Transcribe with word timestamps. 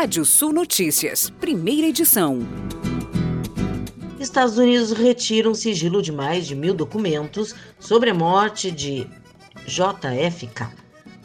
Rádio 0.00 0.24
Sul 0.24 0.52
Notícias, 0.52 1.28
primeira 1.28 1.88
edição. 1.88 2.38
Estados 4.20 4.56
Unidos 4.56 4.92
retiram 4.92 5.52
sigilo 5.54 6.00
de 6.00 6.12
mais 6.12 6.46
de 6.46 6.54
mil 6.54 6.72
documentos 6.72 7.52
sobre 7.80 8.10
a 8.10 8.14
morte 8.14 8.70
de 8.70 9.08
JFK. 9.66 10.68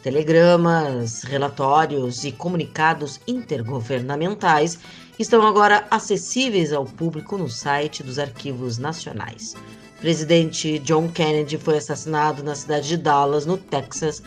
Telegramas, 0.02 1.22
relatórios 1.22 2.24
e 2.24 2.32
comunicados 2.32 3.20
intergovernamentais 3.28 4.76
estão 5.20 5.46
agora 5.46 5.86
acessíveis 5.88 6.72
ao 6.72 6.84
público 6.84 7.38
no 7.38 7.48
site 7.48 8.02
dos 8.02 8.18
arquivos 8.18 8.76
nacionais. 8.76 9.54
O 9.98 10.00
presidente 10.00 10.80
John 10.80 11.08
Kennedy 11.08 11.58
foi 11.58 11.76
assassinado 11.76 12.42
na 12.42 12.56
cidade 12.56 12.88
de 12.88 12.96
Dallas, 12.96 13.46
no 13.46 13.56
Texas, 13.56 14.20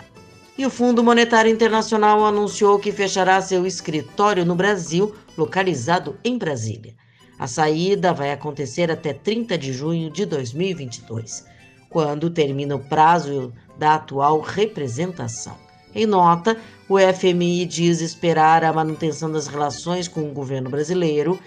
E 0.58 0.66
o 0.66 0.70
Fundo 0.70 1.04
Monetário 1.04 1.52
Internacional 1.52 2.24
anunciou 2.24 2.80
que 2.80 2.94
fechará 2.94 3.42
seu 3.42 3.66
escritório 3.66 4.46
no 4.46 4.56
Brasil, 4.56 5.14
localizado 5.38 6.18
em 6.24 6.38
Brasília. 6.38 6.96
A 7.40 7.48
saída 7.48 8.14
vai 8.14 8.32
acontecer 8.32 8.92
até 8.92 9.14
30 9.14 9.58
de 9.58 9.72
junho 9.72 10.12
de 10.12 10.26
2022, 10.26 11.46
quando 11.90 12.30
termina 12.30 12.76
o 12.76 12.84
prazo 12.84 13.54
da 13.78 13.96
atual 13.96 14.42
representação. 14.42 15.56
Em 15.96 16.06
nota, 16.06 16.58
o 16.90 16.98
FMI 17.00 17.66
diz 17.66 18.02
esperar 18.02 18.66
a 18.66 18.74
manutenção 18.74 19.32
das 19.32 19.48
relações 19.48 20.06
com 20.06 20.22
o 20.22 20.34
governo 20.34 20.70
brasileiro 20.70 21.40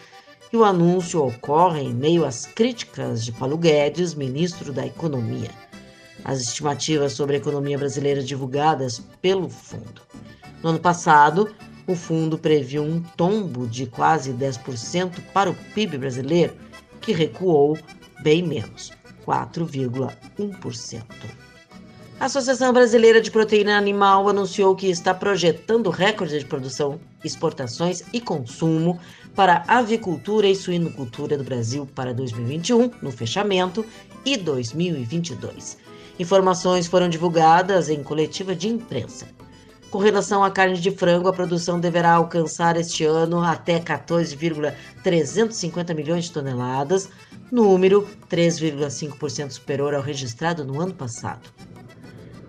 e 0.50 0.56
o 0.56 0.64
anúncio 0.64 1.22
ocorre 1.22 1.82
em 1.82 1.92
meio 1.92 2.24
às 2.24 2.46
críticas 2.46 3.22
de 3.22 3.30
Paulo 3.30 3.58
Guedes, 3.58 4.14
ministro 4.14 4.72
da 4.72 4.86
Economia. 4.86 5.50
As 6.24 6.40
estimativas 6.40 7.12
sobre 7.12 7.36
a 7.36 7.38
economia 7.38 7.76
brasileira 7.76 8.22
divulgadas 8.22 9.02
pelo 9.20 9.48
fundo. 9.48 10.00
No 10.62 10.70
ano 10.70 10.80
passado, 10.80 11.54
o 11.86 11.94
fundo 11.94 12.38
previu 12.38 12.82
um 12.82 13.00
tombo 13.16 13.66
de 13.66 13.86
quase 13.86 14.32
10% 14.32 15.20
para 15.32 15.50
o 15.50 15.54
PIB 15.74 15.98
brasileiro, 15.98 16.54
que 17.00 17.12
recuou 17.12 17.78
bem 18.22 18.42
menos, 18.42 18.92
4,1%. 19.26 21.02
A 22.20 22.26
Associação 22.26 22.72
Brasileira 22.72 23.20
de 23.20 23.32
Proteína 23.32 23.76
Animal 23.76 24.28
anunciou 24.28 24.76
que 24.76 24.86
está 24.88 25.12
projetando 25.12 25.90
recorde 25.90 26.38
de 26.38 26.44
produção, 26.44 27.00
exportações 27.24 28.04
e 28.12 28.20
consumo 28.20 29.00
para 29.34 29.64
avicultura 29.66 30.46
e 30.46 30.54
suinocultura 30.54 31.36
do 31.36 31.42
Brasil 31.42 31.84
para 31.96 32.14
2021, 32.14 32.92
no 33.02 33.10
fechamento, 33.10 33.84
e 34.24 34.36
2022. 34.36 35.78
Informações 36.18 36.86
foram 36.86 37.08
divulgadas 37.08 37.88
em 37.88 38.04
coletiva 38.04 38.54
de 38.54 38.68
imprensa. 38.68 39.26
Com 39.92 39.98
relação 39.98 40.42
à 40.42 40.50
carne 40.50 40.78
de 40.78 40.90
frango, 40.90 41.28
a 41.28 41.32
produção 41.34 41.78
deverá 41.78 42.14
alcançar 42.14 42.78
este 42.78 43.04
ano 43.04 43.42
até 43.42 43.78
14,350 43.78 45.92
milhões 45.92 46.24
de 46.24 46.32
toneladas, 46.32 47.10
número 47.50 48.08
3,5% 48.30 49.50
superior 49.50 49.94
ao 49.94 50.00
registrado 50.00 50.64
no 50.64 50.80
ano 50.80 50.94
passado. 50.94 51.50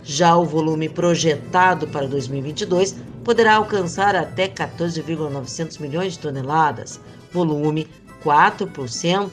Já 0.03 0.37
o 0.37 0.45
volume 0.45 0.87
projetado 0.87 1.85
para 1.89 2.07
2022 2.07 2.95
poderá 3.25 3.55
alcançar 3.55 4.15
até 4.15 4.47
14,900 4.47 5.79
milhões 5.79 6.13
de 6.13 6.19
toneladas, 6.19 6.97
volume 7.33 7.89
4% 8.23 9.29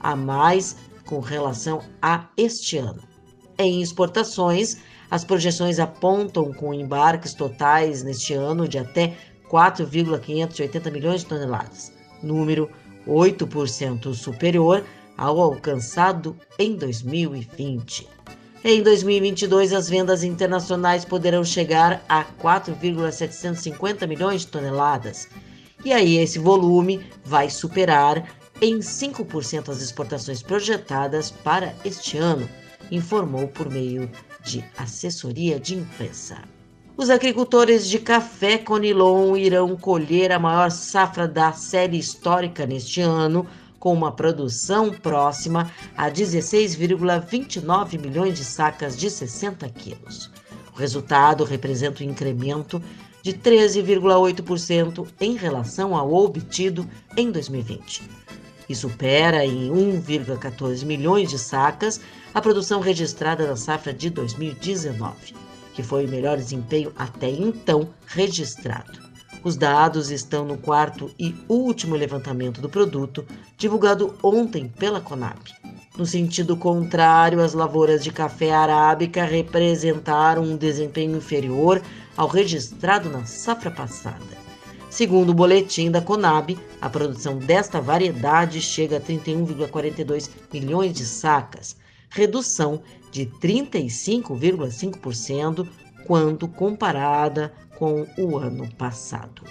a 0.00 0.16
mais 0.16 0.74
com 1.06 1.20
relação 1.20 1.80
a 2.02 2.24
este 2.36 2.78
ano. 2.78 3.04
Em 3.56 3.80
exportações, 3.80 4.78
as 5.12 5.24
projeções 5.24 5.78
apontam 5.78 6.54
com 6.54 6.72
embarques 6.72 7.34
totais 7.34 8.02
neste 8.02 8.32
ano 8.32 8.66
de 8.66 8.78
até 8.78 9.14
4,580 9.46 10.90
milhões 10.90 11.20
de 11.20 11.26
toneladas, 11.26 11.92
número 12.22 12.70
8% 13.06 14.14
superior 14.14 14.82
ao 15.18 15.38
alcançado 15.38 16.34
em 16.58 16.74
2020. 16.76 18.08
Em 18.64 18.82
2022, 18.82 19.74
as 19.74 19.86
vendas 19.86 20.24
internacionais 20.24 21.04
poderão 21.04 21.44
chegar 21.44 22.02
a 22.08 22.24
4,750 22.24 24.06
milhões 24.06 24.40
de 24.40 24.46
toneladas. 24.46 25.28
E 25.84 25.92
aí, 25.92 26.16
esse 26.16 26.38
volume 26.38 27.04
vai 27.22 27.50
superar 27.50 28.26
em 28.62 28.78
5% 28.78 29.68
as 29.68 29.82
exportações 29.82 30.42
projetadas 30.42 31.30
para 31.30 31.74
este 31.84 32.16
ano, 32.16 32.48
informou 32.90 33.46
por 33.48 33.68
meio 33.68 34.10
de 34.44 34.64
assessoria 34.76 35.58
de 35.58 35.74
imprensa. 35.74 36.38
Os 36.96 37.08
agricultores 37.10 37.88
de 37.88 37.98
café 37.98 38.58
Conilon 38.58 39.36
irão 39.36 39.76
colher 39.76 40.30
a 40.30 40.38
maior 40.38 40.70
safra 40.70 41.26
da 41.26 41.52
série 41.52 41.98
histórica 41.98 42.66
neste 42.66 43.00
ano, 43.00 43.46
com 43.78 43.92
uma 43.92 44.12
produção 44.12 44.90
próxima 44.92 45.72
a 45.96 46.10
16,29 46.10 47.98
milhões 47.98 48.38
de 48.38 48.44
sacas 48.44 48.96
de 48.96 49.10
60 49.10 49.68
quilos. 49.70 50.30
O 50.74 50.78
resultado 50.78 51.44
representa 51.44 52.04
um 52.04 52.06
incremento 52.06 52.80
de 53.22 53.32
13,8% 53.32 55.06
em 55.20 55.34
relação 55.34 55.96
ao 55.96 56.12
obtido 56.12 56.88
em 57.16 57.30
2020 57.30 58.22
e 58.72 58.74
supera 58.74 59.44
em 59.44 59.68
1,14 59.68 60.84
milhões 60.86 61.28
de 61.28 61.38
sacas 61.38 62.00
a 62.32 62.40
produção 62.40 62.80
registrada 62.80 63.46
na 63.46 63.54
safra 63.54 63.92
de 63.92 64.08
2019, 64.08 65.34
que 65.74 65.82
foi 65.82 66.06
o 66.06 66.08
melhor 66.08 66.38
desempenho 66.38 66.90
até 66.96 67.28
então 67.28 67.90
registrado. 68.06 68.98
Os 69.44 69.56
dados 69.56 70.10
estão 70.10 70.46
no 70.46 70.56
quarto 70.56 71.10
e 71.18 71.34
último 71.48 71.94
levantamento 71.94 72.62
do 72.62 72.68
produto, 72.68 73.26
divulgado 73.58 74.14
ontem 74.22 74.68
pela 74.68 75.00
Conab. 75.00 75.38
No 75.98 76.06
sentido 76.06 76.56
contrário, 76.56 77.42
as 77.42 77.52
lavouras 77.52 78.02
de 78.02 78.10
café 78.10 78.52
arábica 78.52 79.24
representaram 79.24 80.42
um 80.44 80.56
desempenho 80.56 81.18
inferior 81.18 81.82
ao 82.16 82.26
registrado 82.26 83.10
na 83.10 83.26
safra 83.26 83.70
passada. 83.70 84.41
Segundo 84.92 85.30
o 85.30 85.34
boletim 85.34 85.90
da 85.90 86.00
Conab, 86.02 86.58
a 86.78 86.90
produção 86.90 87.38
desta 87.38 87.80
variedade 87.80 88.60
chega 88.60 88.98
a 88.98 89.00
31,42 89.00 90.28
milhões 90.52 90.92
de 90.92 91.06
sacas, 91.06 91.74
redução 92.10 92.82
de 93.10 93.24
35,5% 93.24 95.66
quando 96.06 96.46
comparada 96.46 97.54
com 97.78 98.06
o 98.18 98.36
ano 98.36 98.70
passado. 98.74 99.44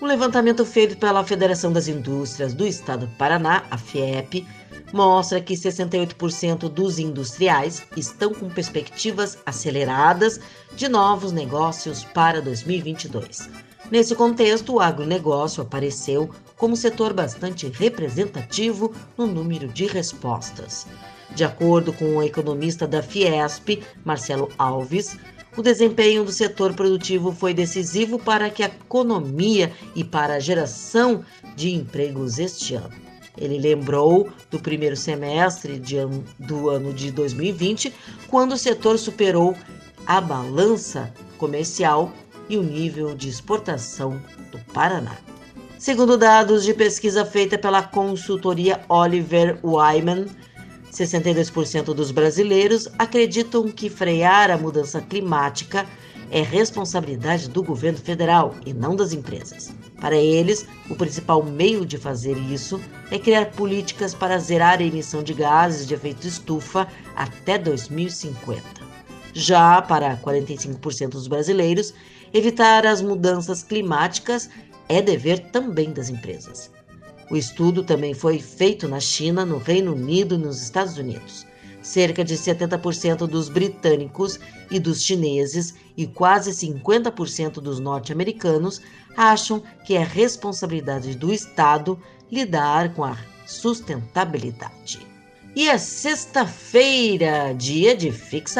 O 0.00 0.06
levantamento 0.06 0.64
feito 0.64 0.96
pela 0.96 1.24
Federação 1.24 1.72
das 1.72 1.88
Indústrias 1.88 2.54
do 2.54 2.64
Estado 2.64 3.06
do 3.06 3.16
Paraná, 3.16 3.64
a 3.72 3.76
FIEP, 3.76 4.46
mostra 4.92 5.40
que 5.40 5.54
68% 5.54 6.68
dos 6.68 7.00
industriais 7.00 7.82
estão 7.96 8.32
com 8.32 8.48
perspectivas 8.48 9.36
aceleradas 9.44 10.38
de 10.76 10.88
novos 10.88 11.32
negócios 11.32 12.04
para 12.04 12.40
2022. 12.40 13.69
Nesse 13.90 14.14
contexto, 14.14 14.74
o 14.74 14.80
agronegócio 14.80 15.62
apareceu 15.62 16.30
como 16.56 16.76
setor 16.76 17.12
bastante 17.12 17.66
representativo 17.66 18.94
no 19.18 19.26
número 19.26 19.66
de 19.66 19.86
respostas. 19.86 20.86
De 21.34 21.42
acordo 21.42 21.92
com 21.92 22.16
o 22.16 22.22
economista 22.22 22.86
da 22.86 23.02
Fiesp, 23.02 23.82
Marcelo 24.04 24.48
Alves, 24.56 25.16
o 25.56 25.62
desempenho 25.62 26.24
do 26.24 26.30
setor 26.30 26.72
produtivo 26.74 27.32
foi 27.32 27.52
decisivo 27.52 28.16
para 28.16 28.48
que 28.48 28.62
a 28.62 28.66
economia 28.66 29.72
e 29.96 30.04
para 30.04 30.34
a 30.34 30.40
geração 30.40 31.24
de 31.56 31.74
empregos 31.74 32.38
este 32.38 32.76
ano. 32.76 32.94
Ele 33.36 33.58
lembrou 33.58 34.28
do 34.50 34.60
primeiro 34.60 34.96
semestre 34.96 35.80
de, 35.80 35.96
do 36.38 36.68
ano 36.68 36.92
de 36.92 37.10
2020, 37.10 37.92
quando 38.28 38.52
o 38.52 38.58
setor 38.58 38.98
superou 38.98 39.56
a 40.06 40.20
balança 40.20 41.12
comercial 41.38 42.12
e 42.50 42.58
o 42.58 42.62
nível 42.62 43.14
de 43.14 43.28
exportação 43.28 44.20
do 44.50 44.58
Paraná. 44.74 45.16
Segundo 45.78 46.18
dados 46.18 46.64
de 46.64 46.74
pesquisa 46.74 47.24
feita 47.24 47.56
pela 47.56 47.82
consultoria 47.82 48.80
Oliver 48.88 49.58
Wyman, 49.62 50.26
62% 50.92 51.94
dos 51.94 52.10
brasileiros 52.10 52.88
acreditam 52.98 53.70
que 53.70 53.88
frear 53.88 54.50
a 54.50 54.58
mudança 54.58 55.00
climática 55.00 55.86
é 56.30 56.42
responsabilidade 56.42 57.48
do 57.48 57.62
governo 57.62 57.98
federal 57.98 58.54
e 58.66 58.72
não 58.72 58.94
das 58.94 59.12
empresas. 59.12 59.72
Para 60.00 60.16
eles, 60.16 60.66
o 60.88 60.94
principal 60.94 61.42
meio 61.44 61.86
de 61.86 61.98
fazer 61.98 62.36
isso 62.36 62.80
é 63.10 63.18
criar 63.18 63.46
políticas 63.46 64.14
para 64.14 64.38
zerar 64.38 64.80
a 64.80 64.84
emissão 64.84 65.22
de 65.22 65.34
gases 65.34 65.86
de 65.86 65.94
efeito 65.94 66.26
estufa 66.26 66.88
até 67.14 67.56
2050. 67.56 68.62
Já 69.32 69.80
para 69.80 70.16
45% 70.16 71.10
dos 71.10 71.28
brasileiros, 71.28 71.94
evitar 72.32 72.86
as 72.86 73.02
mudanças 73.02 73.62
climáticas 73.62 74.48
é 74.88 75.00
dever 75.00 75.50
também 75.50 75.92
das 75.92 76.08
empresas. 76.08 76.70
O 77.30 77.36
estudo 77.36 77.84
também 77.84 78.12
foi 78.12 78.40
feito 78.40 78.88
na 78.88 78.98
China, 78.98 79.44
no 79.44 79.58
Reino 79.58 79.94
Unido 79.94 80.34
e 80.34 80.38
nos 80.38 80.60
Estados 80.60 80.98
Unidos. 80.98 81.46
Cerca 81.80 82.24
de 82.24 82.34
70% 82.36 83.26
dos 83.26 83.48
britânicos 83.48 84.38
e 84.70 84.78
dos 84.78 85.02
chineses 85.02 85.74
e 85.96 86.06
quase 86.06 86.50
50% 86.50 87.54
dos 87.54 87.78
norte-americanos 87.78 88.82
acham 89.16 89.62
que 89.84 89.94
é 89.94 90.02
responsabilidade 90.02 91.16
do 91.16 91.32
Estado 91.32 91.98
lidar 92.30 92.92
com 92.94 93.04
a 93.04 93.16
sustentabilidade. 93.46 95.06
E 95.54 95.68
é 95.68 95.78
sexta-feira, 95.78 97.52
dia 97.54 97.96
de 97.96 98.12
Fique. 98.12 98.50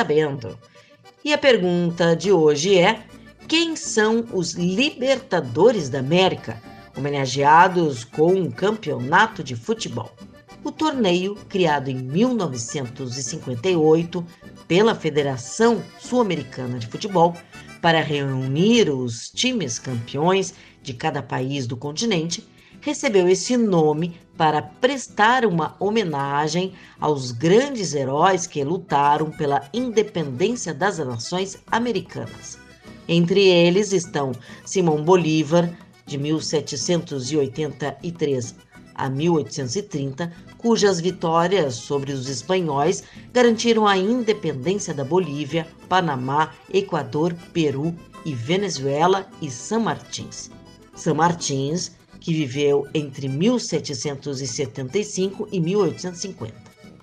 E 1.25 1.33
a 1.33 1.39
pergunta 1.39 2.17
de 2.17 2.33
hoje 2.33 2.79
é: 2.79 3.05
quem 3.51 3.75
são 3.75 4.25
os 4.33 4.53
Libertadores 4.53 5.89
da 5.89 5.99
América? 5.99 6.63
homenageados 6.97 8.05
com 8.05 8.33
um 8.33 8.49
campeonato 8.49 9.43
de 9.43 9.57
futebol. 9.57 10.15
O 10.63 10.71
torneio, 10.71 11.35
criado 11.49 11.89
em 11.89 11.97
1958 11.97 14.25
pela 14.69 14.95
Federação 14.95 15.83
Sul-Americana 15.99 16.79
de 16.79 16.87
Futebol, 16.87 17.35
para 17.83 18.01
reunir 18.01 18.89
os 18.89 19.29
times 19.31 19.81
campeões 19.81 20.55
de 20.81 20.95
cada 20.95 21.21
país 21.21 21.67
do 21.67 21.77
continente, 21.77 22.47
recebeu 22.81 23.29
esse 23.29 23.57
nome 23.57 24.17
para 24.37 24.63
prestar 24.63 25.45
uma 25.45 25.75
homenagem 25.81 26.73
aos 27.01 27.33
grandes 27.33 27.95
heróis 27.95 28.47
que 28.47 28.63
lutaram 28.63 29.29
pela 29.29 29.69
independência 29.73 30.73
das 30.73 30.99
nações 30.99 31.59
americanas. 31.67 32.70
Entre 33.13 33.49
eles 33.49 33.93
estão 33.93 34.31
Simão 34.65 35.03
Bolívar, 35.03 35.77
de 36.07 36.17
1783 36.17 38.55
a 38.95 39.11
1830, 39.11 40.33
cujas 40.57 41.01
vitórias 41.01 41.75
sobre 41.75 42.13
os 42.13 42.29
espanhóis 42.29 43.03
garantiram 43.33 43.85
a 43.85 43.99
independência 43.99 44.95
da 44.95 45.03
Bolívia, 45.03 45.67
Panamá, 45.89 46.53
Equador, 46.73 47.35
Peru 47.53 47.93
e 48.25 48.33
Venezuela 48.33 49.29
e 49.43 49.51
São 49.51 49.81
Martins. 49.81 50.49
São 50.95 51.17
Martins, 51.17 51.97
que 52.21 52.33
viveu 52.33 52.87
entre 52.95 53.29
1775 53.29 55.49
e 55.51 55.59
1850. 55.59 56.55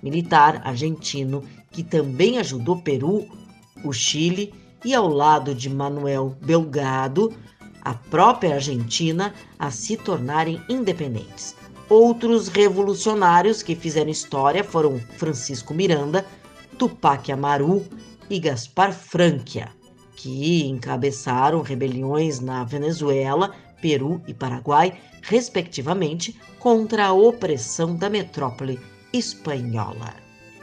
Militar 0.02 0.62
argentino 0.64 1.44
que 1.70 1.82
também 1.82 2.38
ajudou 2.38 2.80
Peru, 2.80 3.28
o 3.84 3.92
Chile 3.92 4.54
e 4.84 4.94
ao 4.94 5.08
lado 5.08 5.54
de 5.54 5.68
Manuel 5.68 6.36
Belgrado 6.40 7.34
a 7.82 7.94
própria 7.94 8.54
Argentina 8.54 9.32
a 9.58 9.70
se 9.70 9.96
tornarem 9.96 10.62
independentes. 10.68 11.56
Outros 11.88 12.48
revolucionários 12.48 13.62
que 13.62 13.74
fizeram 13.74 14.10
história 14.10 14.62
foram 14.62 14.98
Francisco 15.16 15.72
Miranda, 15.72 16.24
Tupac 16.76 17.32
Amaru 17.32 17.84
e 18.28 18.38
Gaspar 18.38 18.92
Franquia, 18.92 19.68
que 20.14 20.66
encabeçaram 20.66 21.62
rebeliões 21.62 22.40
na 22.40 22.62
Venezuela, 22.62 23.54
Peru 23.80 24.20
e 24.26 24.34
Paraguai, 24.34 25.00
respectivamente, 25.22 26.38
contra 26.58 27.06
a 27.06 27.12
opressão 27.12 27.96
da 27.96 28.10
metrópole 28.10 28.78
espanhola. 29.12 30.14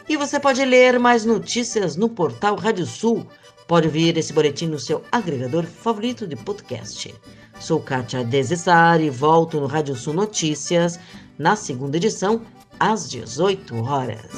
E 0.08 0.16
você 0.16 0.40
pode 0.40 0.64
ler 0.64 1.00
mais 1.00 1.26
notícias 1.26 1.96
no 1.96 2.08
portal 2.08 2.56
Rádio 2.56 2.86
Sul 2.86 3.25
Pode 3.67 3.88
ouvir 3.88 4.15
esse 4.15 4.31
boletim 4.31 4.67
no 4.67 4.77
seu 4.77 5.03
agregador 5.12 5.63
favorito 5.63 6.27
de 6.27 6.36
podcast. 6.36 7.13
Sou 7.60 7.79
Kátia 7.79 8.24
Desessari 8.24 9.05
e 9.05 9.10
volto 9.10 9.60
no 9.60 9.65
Rádio 9.65 9.95
Sul 9.95 10.13
Notícias 10.13 11.00
na 11.36 11.55
segunda 11.55 11.98
edição, 11.98 12.43
às 12.79 13.10
18 13.10 13.84
horas. 13.84 14.31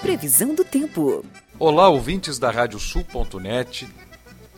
Previsão 0.00 0.54
do 0.54 0.64
tempo. 0.64 1.22
Olá, 1.58 1.90
ouvintes 1.90 2.38
da 2.38 2.50
Radiosul.net. 2.50 3.86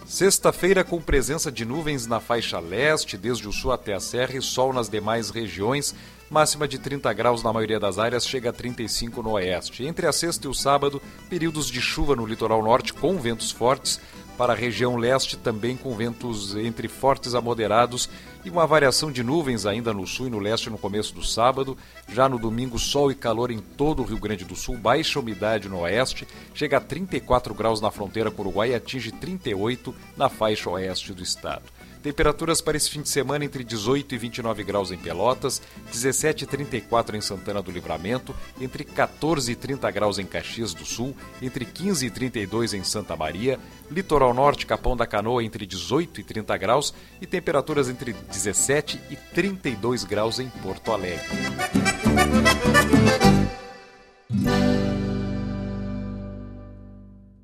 Sexta-feira 0.07 0.85
com 0.85 1.01
presença 1.01 1.51
de 1.51 1.65
nuvens 1.65 2.07
na 2.07 2.21
faixa 2.21 2.61
leste, 2.61 3.17
desde 3.17 3.49
o 3.49 3.53
sul 3.53 3.73
até 3.73 3.95
a 3.95 3.99
serra 3.99 4.37
e 4.37 4.43
sol 4.43 4.73
nas 4.73 4.89
demais 4.89 5.31
regiões, 5.31 5.93
máxima 6.31 6.67
de 6.67 6.79
30 6.79 7.13
graus 7.13 7.43
na 7.43 7.53
maioria 7.53 7.79
das 7.79 7.99
áreas, 7.99 8.27
chega 8.27 8.51
a 8.51 8.53
35 8.53 9.23
no 9.23 9.33
oeste. 9.33 9.85
Entre 9.85 10.07
a 10.07 10.13
sexta 10.13 10.47
e 10.47 10.51
o 10.51 10.55
sábado, 10.55 11.01
períodos 11.29 11.71
de 11.71 11.81
chuva 11.81 12.17
no 12.17 12.27
litoral 12.27 12.63
norte 12.63 12.93
com 12.93 13.17
ventos 13.19 13.51
fortes, 13.51 14.01
para 14.37 14.53
a 14.53 14.57
região 14.57 14.97
leste 14.97 15.37
também 15.37 15.77
com 15.77 15.95
ventos 15.97 16.55
entre 16.57 16.89
fortes 16.89 17.35
a 17.35 17.41
moderados 17.41 18.09
e 18.45 18.51
uma 18.51 18.67
variação 18.67 19.11
de 19.11 19.23
nuvens 19.23 19.65
ainda 19.65 19.95
no 19.95 20.07
sul 20.07 20.27
e 20.27 20.31
no 20.31 20.39
leste 20.39 20.69
no 20.69 20.77
começo 20.77 21.15
do 21.15 21.25
sábado. 21.25 21.77
Já 22.09 22.29
no 22.29 22.39
domingo, 22.39 22.79
sol 22.79 23.11
e 23.11 23.15
calor 23.15 23.51
em 23.51 23.59
todo 23.59 24.03
o 24.03 24.05
Rio 24.05 24.19
Grande 24.19 24.45
do 24.45 24.55
Sul, 24.55 24.77
baixa 24.77 25.19
umidade 25.19 25.69
no 25.69 25.81
oeste, 25.81 26.29
chega 26.55 26.77
a 26.77 26.81
34 26.81 27.55
graus 27.55 27.81
na 27.81 27.91
fronteira 27.91 28.31
com 28.31 28.43
o 28.43 28.45
Uruguai 28.47 28.71
e 28.71 28.75
atinge 28.75 29.11
38 29.11 29.95
na 30.17 30.29
faixa 30.29 30.71
oeste 30.71 31.15
do 31.15 31.23
estado. 31.23 31.76
Temperaturas 32.07 32.61
para 32.61 32.77
esse 32.77 32.89
fim 32.89 33.03
de 33.03 33.09
semana 33.09 33.45
entre 33.45 33.65
18 33.65 34.15
e 34.15 34.19
29 34.19 34.63
graus 34.63 34.93
em 34.93 34.97
Pelotas, 34.97 35.61
17 35.91 36.45
e 36.45 36.47
34 36.47 37.17
em 37.17 37.21
Santana 37.21 37.61
do 37.61 37.73
Livramento, 37.73 38.33
entre 38.61 38.85
14 38.85 39.51
e 39.51 39.57
30 39.57 39.91
graus 39.91 40.17
em 40.21 40.25
Caxias 40.25 40.73
do 40.73 40.85
Sul, 40.85 41.17
entre 41.43 41.65
15 41.65 42.07
e 42.07 42.11
32 42.11 42.75
em 42.75 42.85
Santa 42.85 43.17
Maria, 43.17 43.59
Litoral 43.91 44.33
Norte, 44.33 44.67
Capão 44.67 44.97
da 44.97 45.05
Canoa 45.05 45.43
entre 45.43 45.67
18 45.67 46.21
e 46.21 46.23
30 46.23 46.57
graus 46.57 46.95
e 47.21 47.27
temperaturas 47.27 47.89
entre 47.89 48.13
17 48.13 49.01
e 49.11 49.17
32 49.17 50.05
graus 50.05 50.39
em 50.39 50.49
Porto 50.49 50.93
Alegre. 50.93 51.27